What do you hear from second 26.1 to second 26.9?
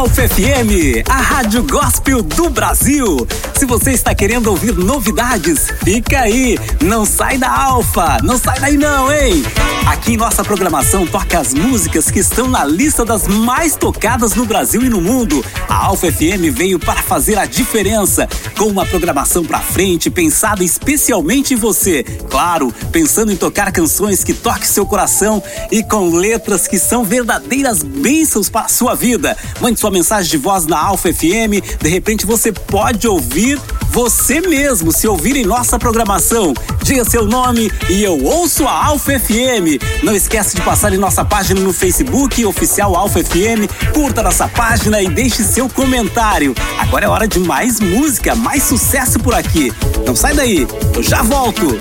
letras que